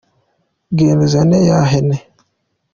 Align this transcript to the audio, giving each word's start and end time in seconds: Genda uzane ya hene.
Genda 0.77 1.01
uzane 1.07 1.37
ya 1.49 1.59
hene. 1.71 1.97